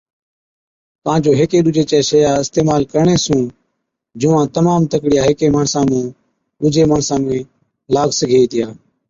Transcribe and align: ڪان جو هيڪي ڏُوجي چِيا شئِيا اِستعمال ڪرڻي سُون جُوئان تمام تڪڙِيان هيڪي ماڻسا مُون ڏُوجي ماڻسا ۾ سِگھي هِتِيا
ڪان 1.03 1.17
جو 1.25 1.31
هيڪي 1.39 1.57
ڏُوجي 1.65 1.83
چِيا 1.89 2.01
شئِيا 2.09 2.31
اِستعمال 2.43 2.81
ڪرڻي 2.91 3.15
سُون 3.25 3.41
جُوئان 4.19 4.45
تمام 4.57 4.81
تڪڙِيان 4.91 5.25
هيڪي 5.27 5.47
ماڻسا 5.55 5.79
مُون 5.89 6.05
ڏُوجي 6.59 6.83
ماڻسا 6.91 7.15
۾ 7.93 8.01
سِگھي 8.19 8.37
هِتِيا 8.41 8.67